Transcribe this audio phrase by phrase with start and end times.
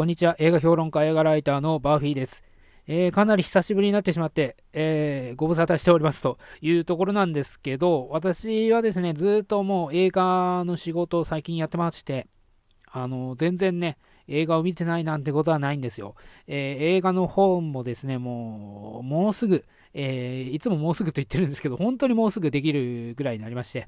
[0.00, 0.34] こんにちは。
[0.38, 2.42] 映画評論家、映画ライターのバーフィーです。
[2.86, 12.28] えー、かなり久しぶりになってしまって、えー、ご無沙汰しておりますというところなんですけど、私はですね、ずっともう映画の仕事を最近やってまして、
[12.86, 16.14] あの、全然ね、映画を見てないなんてことはないんですよ。
[16.46, 23.86] えー、映画の本もですね、もう、もうすぐ、え、いつももうすぐと言ってるんですけど、本当にもうすぐできるぐらいになりまして、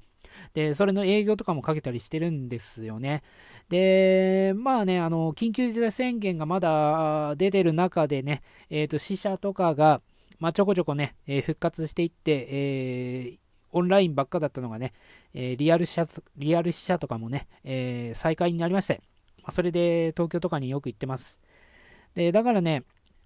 [0.55, 3.23] で、それの営業とかもかけたりしてるんですよね。
[3.69, 10.01] で、まあね、あの、緊急事態宣言がまだ出てる中でね、えっ、ー、と、死者とかが、
[10.39, 13.39] まあ、ちょこちょこね、えー、復活していって、えー、
[13.73, 14.93] オンラインばっかだったのがね、
[15.35, 19.01] えリアル死者、リアル死者とかもね、え再開になりまして、
[19.39, 21.39] まあ、それで東京とかによく行ってます。
[22.15, 22.85] で、だからね、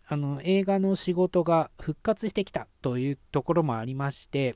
[0.08, 4.54] あの、映画の仕事が復活してきたというところもありまして、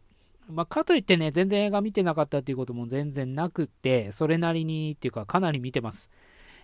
[0.50, 6.10] まあ、かといってね、全然映画見てなかったっていうことも全然なくって、それなりにっていうか、かなり見てます。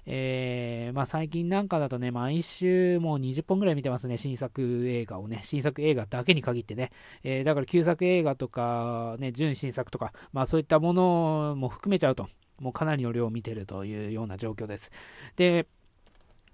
[0.09, 6.93] えー、まあ、最近なんかだとね、毎週もう20本ぐらい見てますね、新作映画をね、新作映画だけに限ってね、
[7.25, 12.29] えー、だから旧作映画とか、ね、純新作とか、まあそういったものも含めちゃうと、
[12.61, 14.93] もうかなりの量を見てるというような状況です。
[15.35, 15.67] で、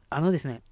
[0.08, 0.62] あのですね、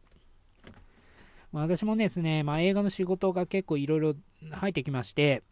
[1.53, 4.15] ま、私もですね、まあ、映画の仕事が結構いろいろ
[4.53, 5.43] 入ってきまして、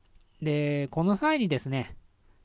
[0.42, 1.97] で、この際にですね、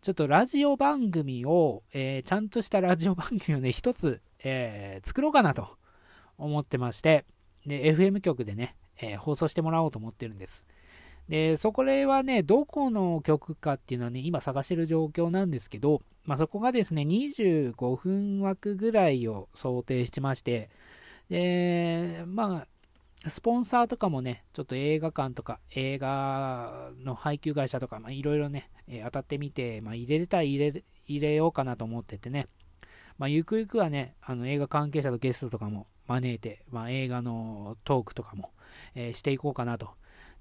[0.02, 5.78] ちょっとラジオ番組を、えー、ちゃんとしたラジオ番組をね、一つ、えー、作ろうかなと
[6.38, 7.26] 思ってまして、
[7.66, 10.66] で、FM 局でね、えー、放送してもらおうと思ってるんです。
[11.30, 20.70] で、そこはね、どこの曲かっていうのはね、今探してる状況なんですけど、まあ、そこがですね、25分枠ぐらいを想定してまして、
[21.30, 22.68] で、まあ、
[23.30, 32.48] スポンサーとかもね、ちょっと映画館とか映画の配給会社とか、いろいろね、えー、当たってみて、まあ、入れれたら入れ入れようかなと思っててね、
[33.18, 38.52] まあ、ゆくゆくはね、あの映画関係者とゲストとかも招いて、まあ、映画のトークとかも、
[38.96, 39.90] えー、していこうかなと。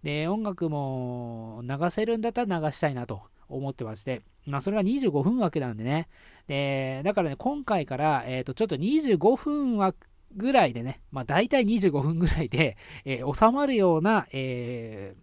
[0.03, 6.09] で、音楽も流せるんだったら流したいなと思ってまして、まあ、それが25分枠なんでね。
[6.49, 15.15] で、だからね、今回から、えっ、ー、と、ちょっと25分枠ぐらいでね、まあ、大体25分ぐらいで、えー、収まるような、え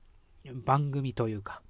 [0.46, 1.62] ー、番組というか、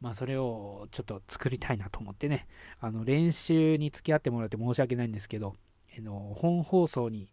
[0.00, 2.46] まあ、それをちょっと作りたいなと思ってね、
[2.80, 5.54] あの練習に付き合ってもらって申し訳ないんですけど、
[5.94, 7.28] えー、の本放送に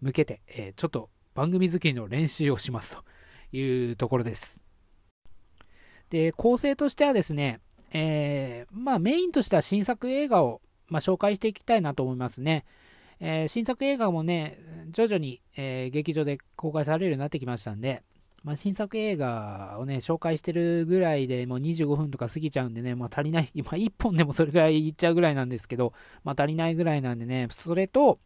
[0.00, 4.60] 向けて、えちょっと番組作りの練習をしますというところです。
[6.10, 7.60] で、構成としてはですね、
[7.92, 12.64] えまあ、メインとしては新作映画を、まあ、紹介していきたいなと思いますね。
[13.26, 14.58] えー、新作映画もね、
[14.90, 18.02] 徐々に、えー、劇場で公開されるようになってきましたんで、
[18.42, 28.18] まあ、新作映画をね、紹介してるぐらいでもう25分とか過ぎちゃうんでね、まあ、足りない、 今1本でもそれぐらいいっちゃうぐらいなんですけど、まあ、足りないぐらいなんでね、それと、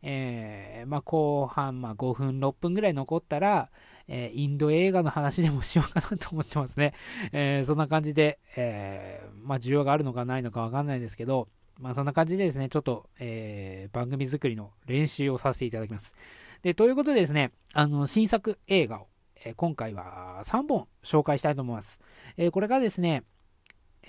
[0.00, 3.70] えー、まあ、後半、まあ、5分、6分ぐらい残ったら、
[4.06, 6.94] えー、インド映画の話でもしようかなと思ってますね。
[7.32, 16.14] えー、そんな感じで、えまあ、需要があるのかないのかわかんないですけど、まあ、そんな感じでですね、ちょっと、えー、番組作りの練習をさせていただきます。
[16.62, 19.06] で、ということでですね、あの、新作映画を、
[19.44, 22.00] えー、今回は3本紹介したいと思います。
[22.36, 23.24] えー、これがですね、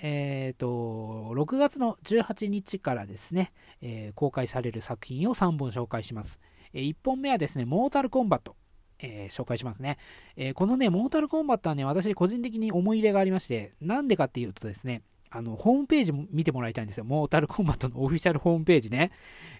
[0.02, 0.66] えっ、と、
[1.34, 6.40] 6月の18日からですね、え公開される作品を3本紹介します。
[6.72, 8.56] え1本目はですね、モータルコンバット。
[9.02, 9.96] え紹介しますね、
[10.36, 17.04] えこのね、モータルコンバットはね、私個人的に思い入れがありまして、なんでかっていうとですね、あの、ホームページも見てもらいたいんですよ。
[17.04, 19.12] モータルコンバットのオフィシャルホームページね。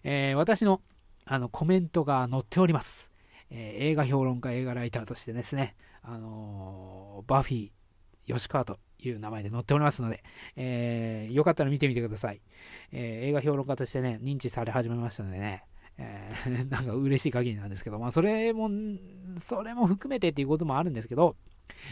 [0.02, 0.80] えー、私の
[1.24, 3.10] あのコメントが載っております。
[3.50, 10.24] えー、映画評論家、映画ライターとしてですね、あのー、バフィー、吉川という名前で載っておりますので、
[10.56, 12.40] えー、よかったら見てみてください。
[12.92, 15.64] え映画評論家としてね、認知され始めましたのでね、
[15.98, 16.32] え
[16.68, 18.70] なんか嬉しい限りなんですけど、まあ、それも、
[19.38, 21.36] それも含めてっていうこともあるんですけど、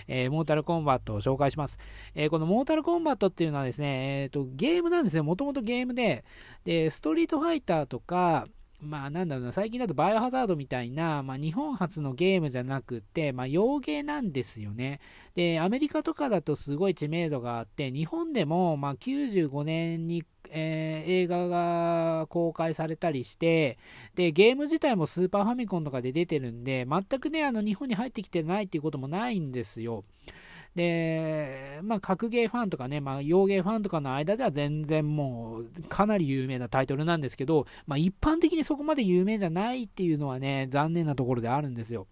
[0.07, 1.79] えー、モータルコンバットを紹介します。
[2.15, 5.23] えー、このモータルコンバットっていうのはですね、えーと、ゲームなんですね。
[5.23, 6.25] もともとゲームで、
[6.65, 8.47] で、ストリートファイターとか、
[8.81, 15.01] まあなんだろうな、最近だとバイオハザードみたいな、まあ、日本初のゲームじゃなくて、まあ洋芸なんですよね。
[15.35, 23.79] で、アメリカとかだとすごい知名度があって、日本でもまあ95年に、えー、映画が公開されたりして、
[24.15, 30.05] で、ゲーム自体もスーパーファミコンとかで出てるんで、全くね、あの日本に入ってきてないっていうこともないんですよ。
[30.79, 42.07] で、まあ、格ゲーファンとかね、まあ、洋芸ファンとかの間では全然もう、かなり有名なタイトルなんですけど、まあ、一般的にそこまで有名じゃないっていうのはね、残念なところであるんですよ。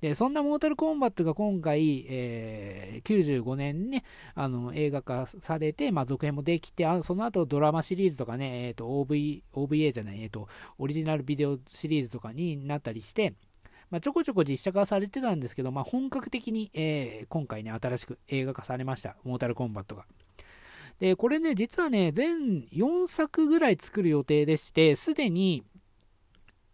[0.00, 4.04] で、そんなモータルコンバットが今回、えー、95年にね、
[4.36, 10.46] あの、映画化されて、まあ、続編もできて、あその後ドラマシリーズとかね、えっ、ー、と、OV、OVA じゃない、えっ、ー、と、
[10.78, 13.34] オリジナルビデオシリーズとかになったりして、
[13.92, 20.06] まあ、ちょこちょこ実写化されてたんですけど、まあ、本格的に、えー、今回ね、新しく映画化されました、モータルコンバットが。
[20.98, 25.62] で、これね、実はね、全4作ぐらい作る予定でして、すでに、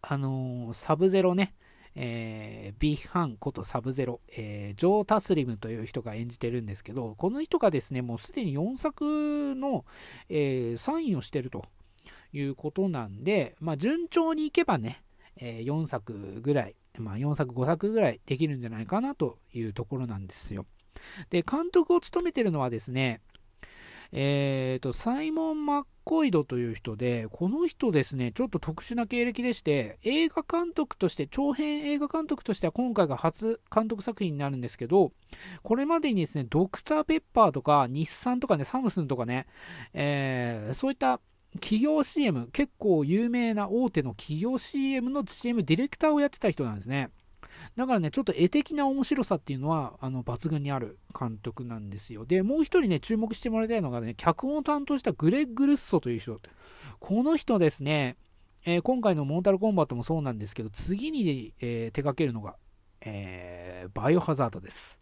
[0.01, 1.57] あのー、サブゼロね、
[1.97, 9.85] えー、ビーハンことサブゼロ、えー、ジョー・タスリムという人が演じてるんですけど、この人がですね、もうすでに4作の、
[10.29, 11.65] えー、サインをしてると
[12.33, 15.03] いうことなんで、まあ、順調にいけばね、
[15.39, 20.67] えー、4作ぐらい、まあ、4作、5作ぐらいできるんじゃないかなというところなんですよ。
[21.31, 23.21] で、監督を務めてるのはですね、
[24.13, 35.13] えーと、サイモン・マッコイドという人で、この人ですね、ちょっと特殊な経歴でして、映画監督として、長編映画監督としては今回が初監督作品になるんですけど、
[35.63, 39.47] これまでにですね、ドクター・ペッパーとか、日産とかね、サムスンとかね、
[39.93, 41.21] えー、そういった
[41.55, 47.11] 企業 CM、結構有名な大手の企業 CM の CM ディレクターをやってた人なんですね。
[47.77, 52.25] だからね、ちょっと絵的な面白さっていうのは、あの、抜群にある監督なんですよ。
[52.25, 56.41] で、もう一人ね、注目してもらいたいのがね、脚本を担当したグレッグ・ルッソという人。
[57.01, 58.17] この人ですね、
[58.65, 62.57] えー、今回のモータルコンバットもそうなんですけど、次に、えー、手掛けるのが、
[63.01, 64.99] えー、バイオハザードです。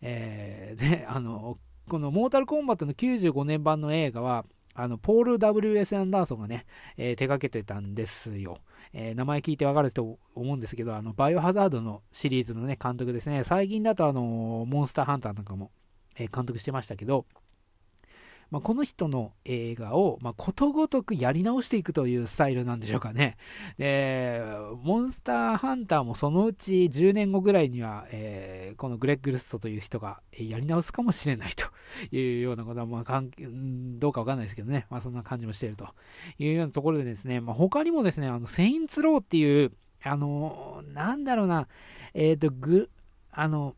[0.00, 4.44] えー、で、あの、このモータルコンバットの95年版の映画は、
[4.80, 5.96] あの、ポール W.S.
[5.96, 6.64] アンダーソンがね、
[6.96, 8.58] えー、手掛けてたんですよ。
[8.92, 13.42] えー、名前聞いてわかると思うんですけど、あの、バイオハザードのシリーズのね、監督ですね。
[13.42, 15.72] 最近だとあの、モンスターハンターなんかも、
[16.16, 17.26] えー、監督してましたけど、
[18.50, 23.36] まあ、この人の映画を、まあ、ことごとくやり直していくというスタイルなんでしょうかね。
[23.76, 24.42] で、
[24.82, 31.66] モンスターハンターもそのうち10年後ぐらいには、えー、このグレッグ・ルッソという人がやり直すかもしれないと
[32.14, 33.30] いうようなことは、まあ、かん
[33.98, 34.86] どうかわかんないですけどね。
[34.88, 35.86] まあ、そんな感じもしていると
[36.38, 39.72] いうようなところでですね、まあ、他にもですね、あの、セインツローっていう、
[40.02, 41.68] あの、なんだろうな、
[42.14, 42.88] えっ、ー、と、ぐ、
[43.30, 43.74] あの、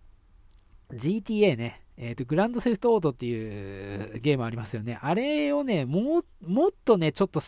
[0.92, 4.98] GTA ね、えっ、ー、と、グランドセフトオートっていうゲームありますよね。
[5.02, 7.40] あれをね、も、もっとね、ちょっと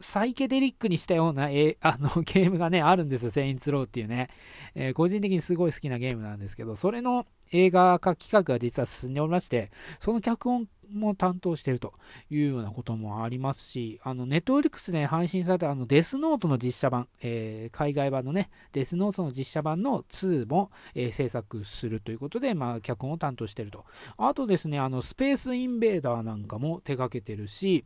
[0.00, 4.28] サイケデリックにしたような、えあの ゲームがね、あるんですよ、セインツローっていうね、
[4.74, 9.70] えー、個人的にすごい好きなゲームなんですけど、それの映画化企画が実は進んでおりまして、
[10.00, 11.94] その脚本も担当していると
[12.30, 23.84] いうようなこともありますし、あの、ネットフリックスで配信されたあのデスノートの実写版、えー、海外版のね、デスノートの実写版の2も、えー、制作するということで、まあ、脚本を担当していると。
[24.16, 27.84] あとですね、あの、スペースインベーダーなんかも手掛けてるし、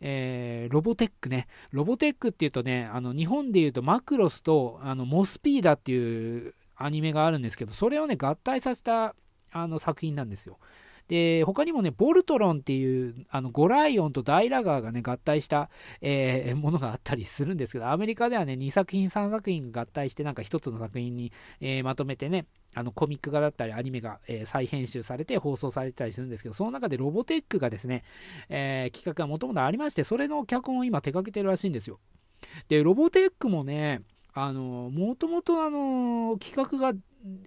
[0.00, 1.46] えー、ロボテックね。
[1.70, 9.14] ロボテックっていうとね、あの日本でいうとマクロスとあのモスピーダっていうアニメがあるんですけど、それをね、合体させた
[9.52, 10.58] あの作品なんですよ。
[11.08, 15.68] で、他にもね、ボルトロンっていう、あの、ゴライオンとダイラガーがね、合体した、
[16.00, 21.30] えー、ものがあったりするんですけど、アメリカではね、2作品、3作品が合体して、なんか1つの作品に、
[21.60, 28.04] えー、まとめてね、あのコミック画だったりアニメが、え、再編集されて放送されてたりするんですけど、その中でロボテックがですね、
[28.48, 32.00] えー、企画がもともとありまして、それの脚本を今手掛けてるらしいんですよ。
[32.68, 36.98] で、ロボテックもね、あの、もともとあの、企画が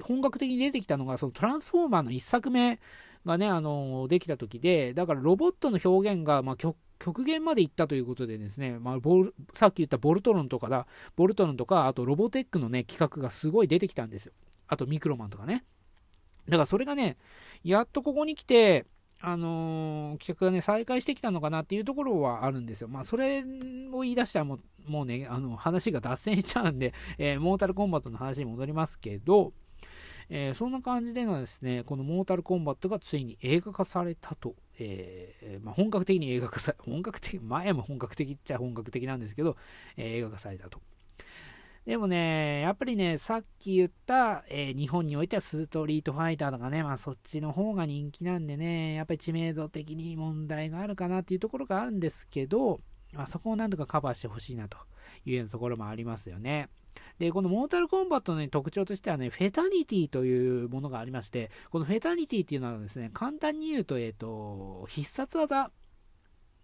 [0.01, 2.80] 本格的に出てきたのが、そのトランスフォーマーの1作目
[3.25, 14.33] がね、あの、できた時で、だからロボットの表現が、まあ、極限までいったということでですね、まあ、ボルさっき言ったボルトロンとかだ、ボルトロンとか、あとロボテックのね、企画がすごい出てきたんですよ。
[14.68, 15.64] あとミクロマンとかね。
[16.47, 17.18] だからそれがね、
[17.64, 18.86] やっとここに来て、
[19.19, 22.88] あのー、企画がね、再開してきたのかなっていうところはあるんですよ。
[22.88, 23.44] まあ、それ
[23.92, 24.59] を言い出したらもう、
[24.92, 29.54] もうね、あの、話が脱線しちゃうんで、 えー、モータルコンバットの話に戻りますけど、
[30.30, 39.57] えー、そんな感じでのですね、このモータルコンバットがついに映画化されたと、えー、まあ、本格的に映画化され、本格的、前も本格的っちゃ本格的なんですけど、
[39.95, 40.80] え、映画化されたと。
[41.87, 52.81] でもね、やっぱりね、さっき言った、えー、日本においてはストリートファイターとかね、まあそっちの方が人気なんでね、やっぱり知名度的に問題があるかなっていうところがあるんですけど、
[53.13, 54.77] まあ、そこをなんとかカバーしてほしいなと
[55.25, 56.67] いうようなところもありますよね。
[57.19, 65.71] で、このモータルコンバットの、ね、特徴としてはね、 fatality というものがありまして、この fatality っていうのはですね、簡単に言うと、えっ、ー、と、必殺技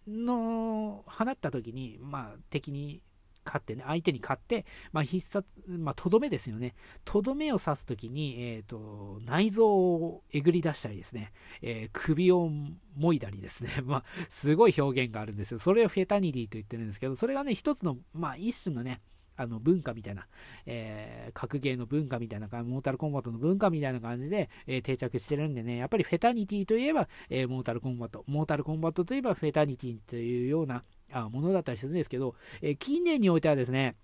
[0.05, 3.01] の放った時に、まあ、敵に
[3.45, 6.75] 勝ってね、相手に勝って、まあ、必殺、まあ、とどめですよね。
[7.05, 11.31] とどめを刺すときに、えっ、ー、と、内臓をえぐり出したりですね、
[11.61, 12.49] えー、首を
[12.95, 15.59] もいだりですね、 まあ、すごい表現があるんですよ。
[15.59, 19.01] それを fatality と言ってるんですけど、それがね、一つの、まあ、一種のね、
[19.35, 20.27] あの文化みたいな、
[20.65, 30.83] えー、格ゲーの文化みたいなモータルコンバットの文化みたいな感じで、えー、定着してるんでね、やっぱり fatality といえば、えー、モータルコンバット、モータルコンバットといえば fatality というような
[31.13, 33.95] あものだったりするんですけど、え近年においてはですね、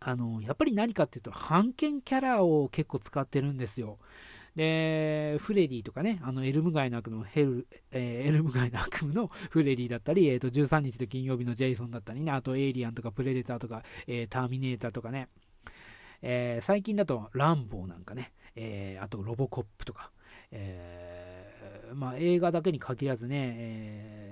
[0.00, 3.98] あの、やっぱり何かっていうと、版権キャラを結構使ってるんですよ。
[4.56, 15.28] で、フレディとかね、あのエルム街の悪夢のヘル、えー、エルム街の悪夢の フレディだったり、えー、と13日と金曜日のジェイソンだったりね、あとエイリアンとかプレデターとか、えー、ターミネーターとかね、
[16.20, 20.12] え、最近だとランボーなんかね、え、あとロボコップとか、
[20.50, 24.31] え、まあ、映画だけに限らずね、え、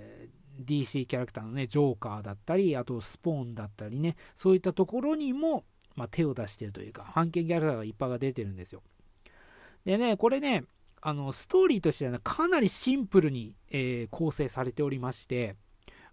[0.64, 5.64] DC キャラクターのね、ジョーカーだったり、あとスポーンだったりね、そういったところにも、
[5.96, 8.82] まあ、手を出してるというか、版権キャラクターがいっぱいが出てるんですよ。
[9.84, 10.64] でね、これね、
[11.02, 15.56] あのストーリーとしては、ね、かなりシンプルに、えー、構成されておりまして、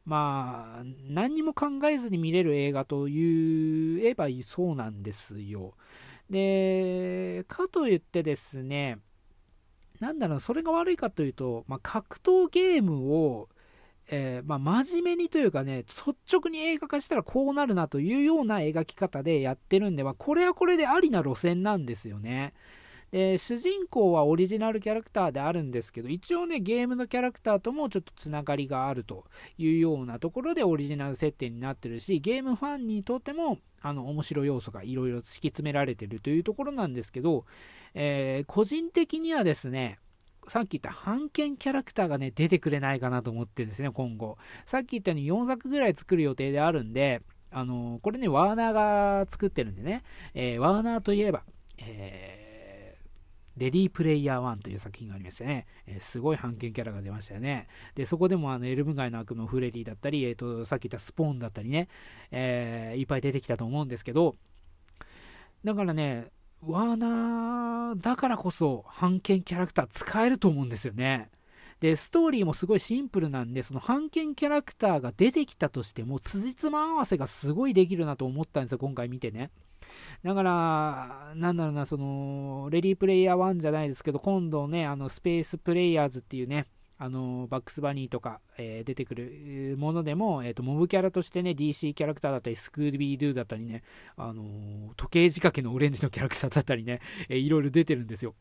[0.05, 5.73] まあ、何にも考えずに見れる映画と言えばそうなんですよ。
[6.29, 8.99] で、かといってですね、
[9.99, 13.49] なんだろう、それが悪いかというと、まあ、格闘ゲームを、
[14.09, 22.53] えー、まあ、真面目にというかね、率直に映画化したらこうなるなというような描き方でやってるんで、まあ、これはこれでありな路線なんですよね。
[23.11, 29.25] で主人公はオリジナルキャラクターであるんですけど一応ねゲームのキャラクターともちょっとつながりがあると
[29.57, 37.45] いうようなところでオリジナル設定になってるしゲームファンにとってもあの面白い要素がいろいろ敷き詰められてるというところなんですけど、
[37.93, 39.99] えー、個人的にはですね
[40.47, 44.37] さっき言った版権キャラクターがね、出てくれないかなと思ってですね、今後。
[44.65, 51.43] さっき言ったように4作ぐらい作る予定であるんで、あのー、これね、ワーナーが作ってるんでね、えー、ワーナーといえば、
[51.79, 52.47] えー
[53.57, 57.67] レディープレイヤー1という作品がありましてね、えー、すごい版権キャラが出ましたよね。
[57.95, 61.89] で、そこでもあのエルム街の悪のフレディだったり、えーと、さっき言ったスポーンだったりね、
[62.31, 64.35] えー、いっぱい出てきたと思うんですけど、
[65.63, 66.27] だからね、
[66.65, 71.29] ワーナーだからこそ版権キャラクター使えると思うんですよね。
[71.79, 79.51] で、ストーリーもすごいシンプルなんで、その版権キャラクターが出てきたとしても、辻褄合わせがすごいできるなと思ったんですよ、今回見てね。
[80.23, 86.65] だから、なんだろうな、その、レディープレイヤー1じゃないですけど、今度ね、あの、スペースプレイヤーズっていうね、
[86.99, 93.83] あのバックスバニーとか、えー、出てくるものでも、えーと、モブキャラとしてね、DC キャラクターだったり、スクービードゥだったりね、
[94.15, 94.47] あのー、
[94.95, 98.33] 時計仕掛けのオレンジのキャラクターだったりね、えー、いろいろ出てるんですよ。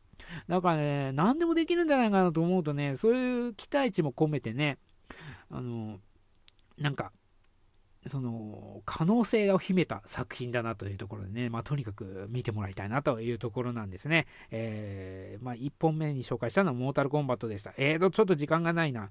[0.48, 4.78] だからね、何でもできるんじゃないかなと思うとね、そういう期待値も込めてね、
[5.50, 7.12] あのー、なんか、
[8.10, 14.26] その可能性を秘めた作品だなというところでね、まあ、とにかく見てもらいたいなというところなんですね。
[14.50, 17.72] えー、まあ、1本目に紹介したのはモータルコンバットでした。
[17.76, 19.10] えーと、ちょっと時間がないな。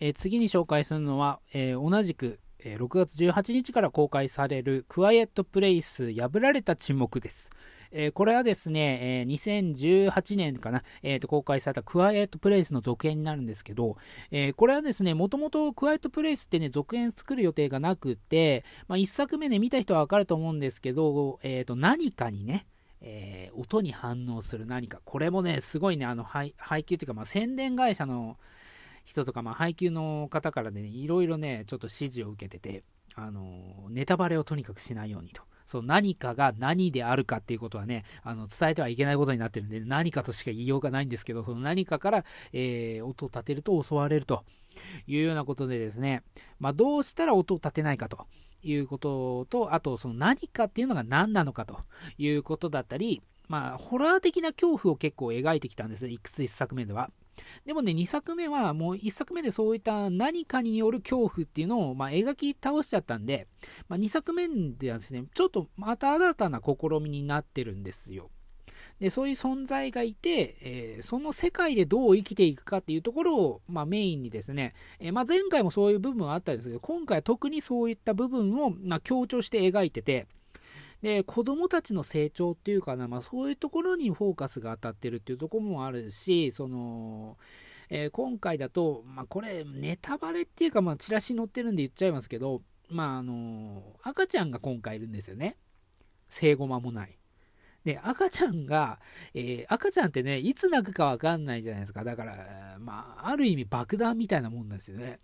[0.00, 7.50] えー、次に紹介するのは、えー、同じく、え、6月18日から公開されるクワイエットプレイス破られた沈黙です。
[7.92, 13.96] えー、これはですね、えー、2018年かな、えーと、公開されたクワイエットプレイスの続編になるんですけど、
[14.30, 22.66] えー、これはですね、もともとクワイエットプレイスってね、続編作る予定がなくて、まあ、1作目で見た人はわかると思うんですけど、えーと、何かにね、
[23.00, 25.00] えー、音に反応する何か。
[25.04, 28.36] これもね、すごいね、あの配配給というか、まあ、宣伝会社の
[29.04, 35.42] 人とか、まあ、配給の方からね、いろいろね、ちょっと指示を受けてて、あのネタバレをとにかくしないようにと。
[35.68, 44.44] そう何かが何であるかっていうことはね、あの伝えてはいけないことになってるんで、何かとしか言いようがないんですけど、その何かから、えー、音を立てると襲われると
[45.06, 46.22] いうようなことでですね、
[46.58, 48.26] まあ、どうしたら音を立てないかと
[48.62, 51.80] いうことと、あとその何かっていうのが何なのかと
[52.16, 57.10] いうことだったり、まあ、ホラー的な恐怖を結構描いてきたんですね、いくつ1作目では。
[57.64, 63.46] でもね、2作目はもう1作目でそういった何かによる恐怖っていうのを、まあ、描き倒しちゃったんで、
[63.88, 68.30] まあ、2作目ではですね、ちょっとまた新たな試みになってるんですよ。
[69.00, 80.26] でそういう存在がいて、えー、その世界でどう生きていくかっていうところを、まあ、メインにですね、えー、まあ、前回もそういう部分はあったんですけど、今回は特にそういった部分を、ま強調して描いてて、
[81.02, 87.36] で子供たちの成長っていうかな、まあ、そういうところにフォーカスが当たってるっていうところもあるしその、
[87.88, 95.56] えー、今回だと、まあ、これネタバレっていうか、まあ、チラシ載ってるんで言っちゃいますけど、まああの赤ちゃんが今回いるんですよね。
[96.28, 97.18] 生後間もない。
[97.84, 98.98] で赤ちゃんが、
[99.34, 102.04] えー、赤ちゃんってねいつ泣くか分かんないじゃないですか。
[102.04, 105.20] だからまあある意味爆弾みたいなもんなんですよね。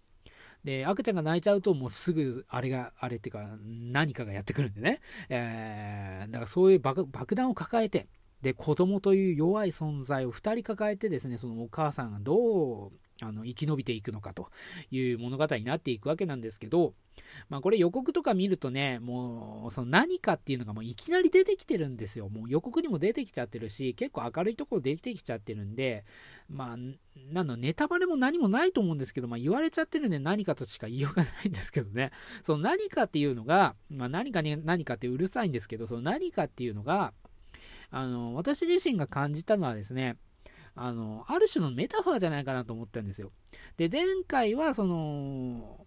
[0.64, 5.00] で、赤ちゃんが泣いちゃうと、もうすぐ、あれが、あれっていうか、何かがやってくるんでね。
[5.28, 8.09] えー、だからそういう爆弾を抱えて、
[8.40, 12.92] で、子供という弱い存在を2人抱えてですね、そのお母さんがどう
[13.23, 14.50] あの生き延びていくのかと
[14.90, 16.94] いう物語になっていくわけなんですけど、
[17.49, 22.28] まあ、これ予告とか見るとね、もうその何かっていうのがもういきなり出てきてるんですよ。
[22.28, 26.04] もう予告にも出てきちゃってるし、結構明るいところ出てきちゃってるんで、
[26.49, 26.76] まあ、
[27.33, 32.11] なのネタバレも何もないと思うんですけど、まあ、言われちゃってるんで何かとしか言いようがないんですけどね。
[32.44, 37.12] その何かっていうのが、まあ、何かに何かってうるさいんですけど、その何かっていうのが、
[37.90, 40.16] あの私自身が感じたのはですね、
[40.75, 43.31] あの、ある種のメタファーじゃないかなと思ったんですよ。
[43.76, 45.87] で、前回は、その、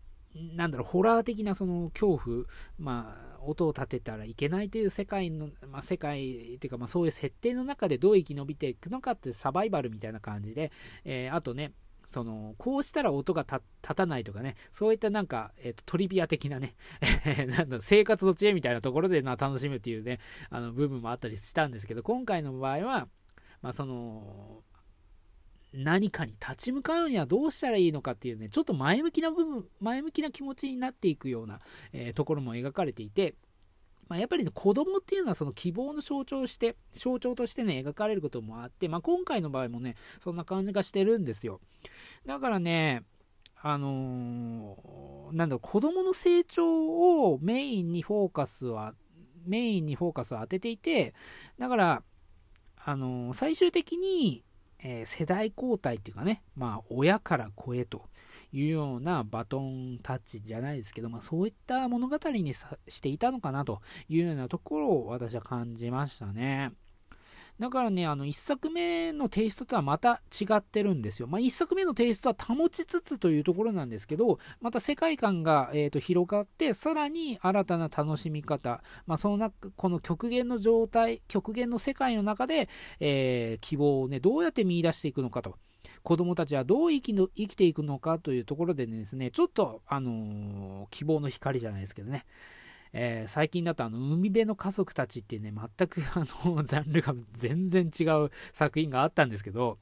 [0.55, 2.45] なんだろう、ホラー的なその恐怖、
[2.77, 10.71] まあ、音を立てたらいけないという世界の、まあ、世界っていうか、まあ、そういう設定の中でどう生き延びていくのかってサバイバルみたいな感じで、
[11.05, 11.73] えー、あとね、
[12.13, 16.75] そのこうしたら音が立たないとかね、そういったなんか、えーと、トリビア的なね、
[17.47, 23.07] なんだ生活の知恵みたいなところで、まあ、楽しむっていうね、あの部分もあったりしたんですけど、今回の場合は、
[23.61, 24.63] まあ、その
[25.73, 31.59] 何かに立ち向かうにはどうしたらいいのかっていうね、ちょっと前向きな部分、前向きな気持ちになっていくような、
[31.93, 33.35] えー、ところも描かれていて、
[34.07, 41.59] まあ、やっぱり、ね、子供っていうのはその希望の象徴して、象徴としてね、描かれることもあって、まあ、今回の場合もね、そんな感じがしてるんですよ。
[42.25, 43.03] だからね、
[43.61, 48.93] あのー、なんだろう、子供の成長をメインにフォーカスは、
[49.45, 51.13] メインにフォーカスを当てていて、
[51.57, 52.03] だから、
[52.77, 54.43] あのー、最終的に、
[54.79, 58.03] えー、世代交代っていうかね、まあ、親から子へと
[58.53, 62.53] いうようなバトンタッチじゃないですけど、まあ、そういった物語に
[62.87, 66.71] していたのかなというようなところを私は感じましたね。
[67.59, 71.27] だからね、あの、1作目のテイストとはまた違ってるんですよ。
[71.27, 85.57] まあ、1作目のテイストは保ちつつというところなんですけど、また世界観が、えーと、広がって、さらに新たな楽しみ方、まあ、その中、この極限の状態、極限の世界の中で、えー、希望をね、どうやって見出していくのかと。
[86.03, 92.25] 子供たちはどう生きの生きていくのかというところでですね、ちょっと、あのー、希望の光じゃないですけどね、
[92.93, 99.77] えー、最近だとあの海辺の家族たちっていうね、全く あのジャンルが全然違う作品があったんですけど、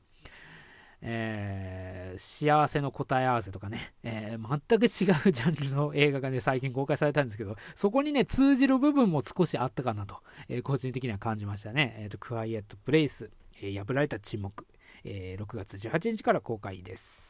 [1.02, 11.96] えー、幸せの答え合わせとかね、えー、全く違うジャンルの映画がね、最近公開されたんですけど、そこにね、通じる部分も少しあったかなと、えー、個人的には感じましたね。
[12.00, 13.30] えっ、と、クワイエットプレイス、
[13.62, 14.66] え破られた沈黙、
[15.04, 17.25] え6月18日から公開です。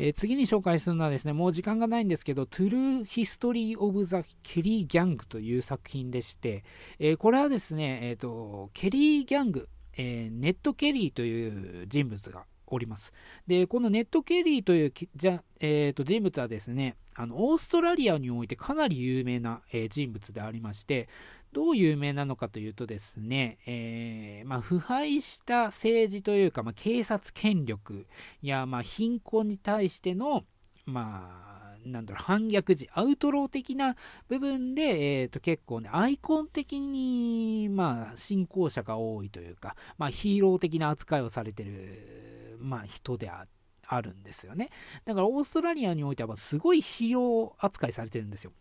[0.00, 6.62] えー、次に紹介するのはですね、もう時間がないんですけど、True History of the Kelly Gang という作品でして、
[7.00, 13.12] えー、これはですね、えーと、ケリー・ギャング、え、ネット・ケリーという人物がおります。
[13.48, 21.08] で、このネット・ケリーというじゃ、えーと、人物はですね、あのオーストラリアにおいてかなり有名な、えー、人物でありまして、
[21.52, 28.06] どう有名なのかというとですね、えー、まあ、腐敗した政治というか、まあ、警察権力
[28.42, 30.44] や、まあ、貧困に対しての、
[30.84, 33.96] まあ、なんだろう、反逆時、アウトロー的な
[34.28, 43.46] 部分で、えー、と結構ね、アイコン的に、まあ、信仰者が多いというか、まあ、ヒーロー的な扱いをされてる、まあ、人であ
[43.90, 44.68] あるんですよね。
[45.06, 48.52] だから、オーストラリアにおいては、すごいヒーロー扱いされてるんですよ。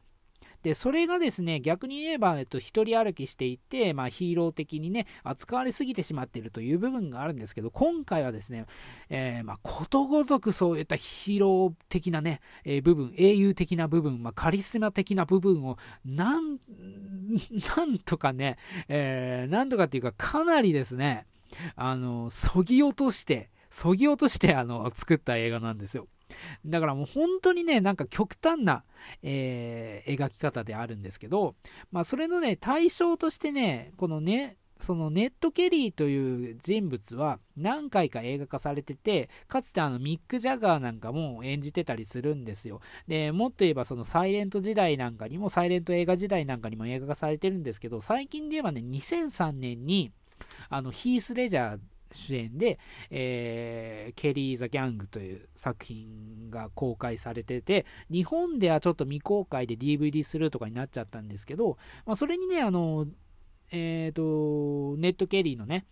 [0.67, 8.65] で、それがですね、逆に言えば、えっと、一人歩きしていて、まあ、ヒーロー的にね、扱われすぎてしまっているという部分があるんですけど、今回はですね、
[9.09, 16.57] えー、まあ、ことごとくそういったヒーロー的なね、えー、部分、英雄的な部分、まあ、カリスマ的な部分を、なん、
[17.77, 18.57] なんとかね、
[18.89, 21.27] えー、なんとかっていうか、かなりですね、
[21.77, 26.09] あの、そぎ落として、そぎ落として、あの、作った映画なんですよ。
[26.65, 28.83] だからもう本当にね、なんか極端な、
[29.23, 31.55] えー、描き方であるんですけど、
[31.91, 42.81] まあそれのね、対象としてね、このね、そのネット・ケリーという人物は何回か映画化されてて、かつてあのミック・ジャガーなんかも演じてたりするんですよ。
[43.07, 50.11] で、もっと言えばそのサイレント時代なんかにも、サイレント映画時代なんかにも映画化されてるんですけど、最近で言えばね、2003年に、
[50.69, 51.79] あの、ヒース・レジャー
[52.17, 63.05] 主演で、えー、ケリー・ザ・ギャングという作品が公開されてて、日本ではちょっと未公開で DVD するとかになっちゃったんですけど、まあ、それにね、あの、
[63.71, 65.85] えっ、ー、と、ネット・ケリーのね、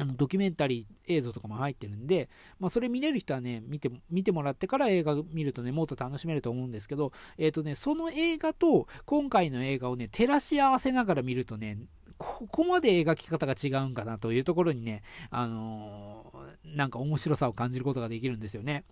[0.00, 2.28] あのドキュメンタリー映像とかも入ってるんで、
[2.60, 11.78] まあ、それ見れる人はね、見て見てもらってから映画見るとね、もっと楽しめると思うんですけど、えっ、ー、とね、その映画と今回の映画をね、照らし合わせながら見るとね、
[12.18, 18.84] ここまで描き方が違うんかなというところにね、あのー、なんか面白さを感じることができるんですよね。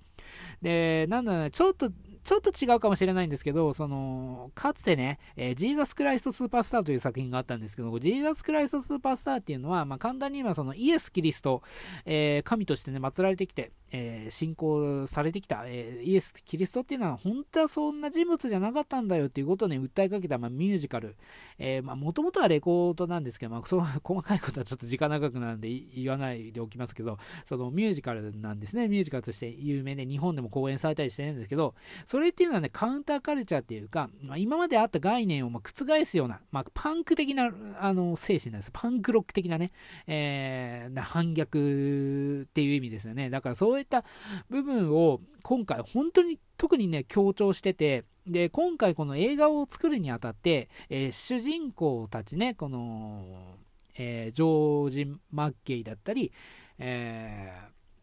[0.62, 1.90] で、なんだろうな、ちょっと
[2.26, 11.62] ちょっと違うかもしれないんですけど、その、かつてね、えー、ジーザス・クライスト・スーパースターという作品があったんですけど、ジーザス・クライスト・スーパースターっていうのは、まあ、簡単に言えばそのイエス・キリスト、
[12.04, 21.14] えー、神としてね、祀られてきて、えー、信仰されてきた、えイエス・キリストっていうのは、本当はそんな人物じゃなかったんだよっていうことをね、訴えかけた、まあ、ミュージカル、
[21.58, 31.74] えもともとはレコードなんですけど、まあ、そう細かいことはちょっと時間長くなるんで言わないでおきますけど、そのミュージカルなんですね、ミュージカルとして有名で、日本でも公演されたりしてるんですけど、
[32.06, 38.70] そそれっていうのはね、カウンターカルチャーっていうか、まあ、今まであった概念をま覆すような、まあ、パンク的なあの精神なんです。
[38.72, 39.70] パンクロック的なね、
[40.06, 43.28] えー、反逆っていう意味ですよね。
[43.28, 44.02] だからそういった
[44.48, 53.58] 部分を今回本当に特にね、強調してて、で、今回この映画を作るにあたって、えー、主人公たちね、この、
[53.98, 56.32] えー、ジョージ・マッケイだったり、
[56.78, 57.52] え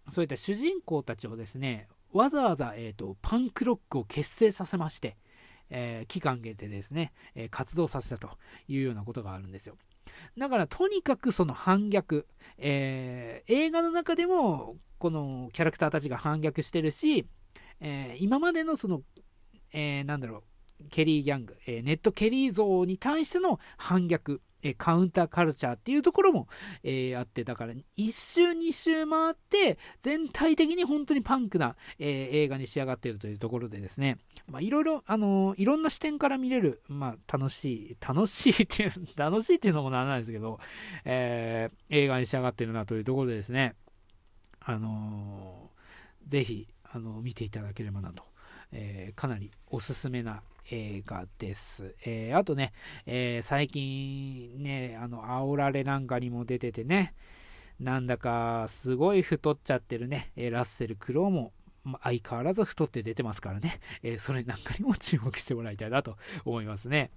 [0.08, 5.17] ー、そういった主人公たちをですね、わざわざ、えーと、パンクロックを結成させまして、
[5.69, 8.30] えー、期間限定ですね、えー、活動させたと
[8.67, 9.76] いうようなことがあるんですよ。
[10.38, 17.26] だからとにかくその反逆、えー、映画の中でもこのキャラクターたちが反逆してるし、
[17.82, 19.02] え今までのその、
[19.73, 20.43] えなんだろ
[20.80, 26.47] う、ケリーギャング、えネットケリー像に対しての反逆、えカウンターカルチャーっていうところも、
[26.84, 40.60] えー、あって、だから1周2周回って、全体的に本当にパンクな、えー、映画に仕上がっているというところでですね、まあ、いろいろ、あのー、いろんな視点から見れる、まあ、楽しい、楽しいっていう、 楽しいっていうのもなんないですけど、
[41.04, 43.76] えー、映画に仕上がってるなというところでですね、
[44.62, 48.23] あのー、ぜひ、あの見ていただければなと、
[48.71, 51.95] え、かなりおすすめな映画です。
[52.06, 52.73] えー、あとね、
[53.06, 57.13] えー、最近ね、あの、煽られなんかにも出ててね、
[57.80, 61.54] なんだかすごい太っちゃってるね、えラッセル・クロウも
[62.02, 67.12] 相変わらず太って出てますからね、えそれなんかにも注目してもらいたいなと思いますね。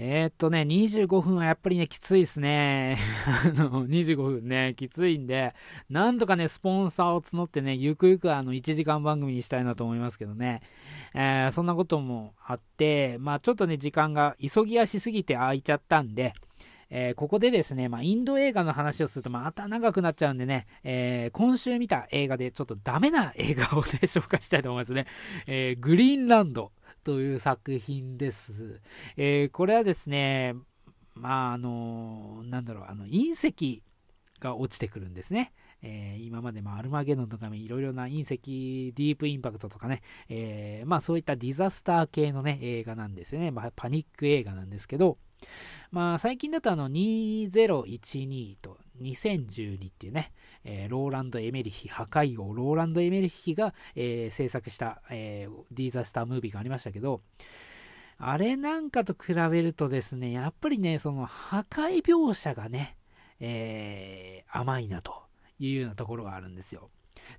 [0.00, 2.98] えー、っとね、25分はやっぱりね、きついですね。
[3.26, 5.56] あの、25分ね、きついんで、
[5.90, 10.62] なんとかね、スポンサーを募ってね、ゆくゆくあの、1時間番組にしたいなと思いますけどね。
[11.14, 16.32] えー、そんなこともあって、まあちょっとね、時間が急ぎ足すぎて空いちゃったんで、
[16.90, 25.06] えー、ここでですね、まあ、インド映画の話をするとまた長くなっちゃうんでね、えー、今週見た映画でちょっとダメな映画をね、 紹介したいと思いますね。
[25.46, 26.72] えー、グリーンランド。
[27.08, 28.82] という作品です。
[29.16, 30.54] えー、これはですね、
[31.14, 33.82] まあ、あの、なんだろう、あの、隕石
[34.40, 35.54] が落ちてくるんですね。
[35.80, 43.52] えー、今まで、まアルマゲドンとかいろいろな隕石、ディープインパクトとかね、えー、まあ、そういったディザスター系のね、映画なんですよね。
[43.52, 45.16] まあ、パニック映画なんですけど、
[45.90, 50.32] まあ、最近だとあの、2012と2012っていうね、
[50.64, 57.22] えー、ローランド・エメリヒ、破壊王ローランド・エメリヒが、えー、制作した、えー、ディーザスタームービーがありましたけど、
[58.18, 62.96] あれなんかと比べるとですね、やっぱりね、その破壊描写がね、
[63.40, 65.22] え、甘いなと
[65.60, 66.90] いうようなところがあるんですよ。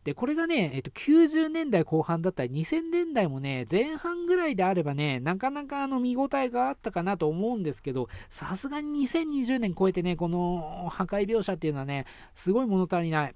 [0.04, 13.36] で、これがね、えっと、90年代後半だったり、2000年代もね、前半ぐらいであればね、なかなかあの見応えがあったかなと思うんですけど、さすがに2020年超えてね、この破壊描写っていうのはね、すごい物足りない。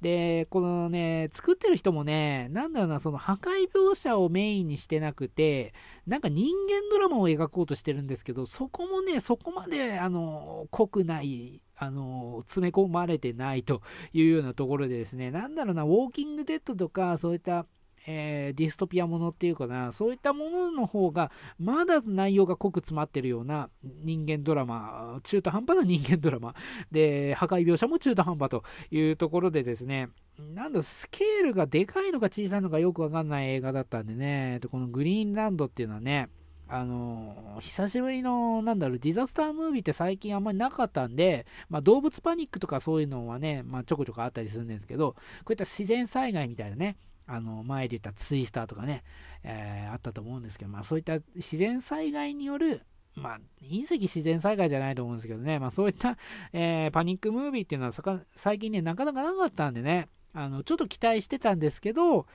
[0.00, 5.74] で、このね、作ってる人もね、なんだろうな、その破壊描写をメインにしてなくて、
[6.06, 17.66] なんか人間ドラマを描こうとしてるんですけど、そこもね、そこまで、あの、濃くない、あの、詰め込まれてないというようなところでですね、なんだろうな、ウォーキングデッドとか、そういった
[18.06, 26.54] えー、ディストピアものっていうかな、そういったものの方が、まだ内容が濃く詰まってるような人間ドラマ、中途半端な人間ドラマ、
[26.90, 30.08] で、破壊描写も中途半端というところでですね、
[30.54, 36.28] なんだ、スケールがでかいのか小さいのかよくわかんない映画だったんでね、このグリーンランドっていうのはね、
[36.74, 45.18] あの久しぶりの、なんだろう、ディザスタームービーって最近あんまりなかったんで、まあ、動物パニックとかそういうのはね、まあ、ちょこちょこあったりするんですけど、こ
[45.50, 49.04] ういった自然災害みたいなね、あの前で言ったツイスターとかね、
[49.44, 52.80] えー、あったと思うんですけど、まあ、そういった自然災害による、
[53.16, 56.16] まあ、隕石自然災害じゃないと思うんですけどね、まあ、そういった、
[56.54, 62.26] えー、パニックムービーっていうのは最近ね、なかなかなかったんでね、あのちょっと期待してたんですけど、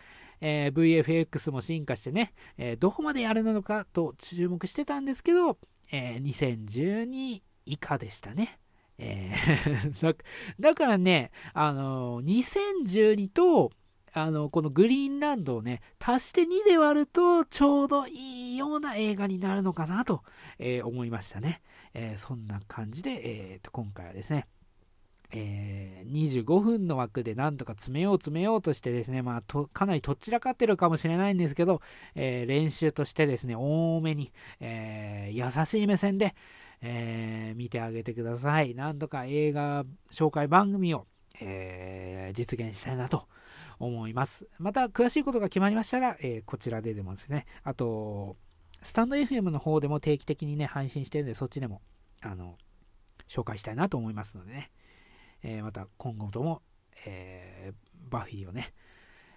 [0.41, 5.57] えー、VFX も進化してね、えー、どこまでやるのかと注目してたんですけど、
[5.91, 8.59] えー、2012以下でしたね。
[8.99, 10.15] えー
[10.59, 13.71] だからね、あの2012と
[14.13, 20.23] あの、このグリーンランドをね、足して2で割るとちょうどいいような映画になるのかなと、
[20.57, 21.61] えー、思いましたね。
[21.93, 23.11] えー、そんな感じで、
[23.53, 24.47] えー、と今回はですね、
[25.31, 31.81] えー、25分の枠でなんとか詰めよう詰めようとしてですね、まあ、とかなりとっちらかってるかもしれないんですけど、
[32.15, 36.35] えー、練習としてですね、多めに、えー、優しい目線で、
[36.79, 38.75] え見てあげてください。
[38.75, 41.07] なんとか映画紹介番組を、
[41.41, 43.27] え実現したいなと
[43.79, 44.47] 思います。
[44.59, 48.37] また、詳しいことが決まりましたら、えこちらででもですね、あと、
[48.83, 51.81] スタンド FM の方でも定期的にね、配信してるんで、そっちでも、
[52.21, 52.57] あの、
[53.27, 54.71] 紹介したいなと思いますのでね、
[55.43, 56.61] えー、また今後とも、
[57.05, 58.73] えー、バフィーをね、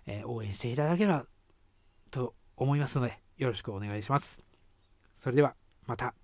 [0.06, 1.26] えー、応援していただければ
[2.10, 4.40] と思いますので、よろしくお願いします。
[5.18, 5.54] それでは、
[5.86, 6.14] また。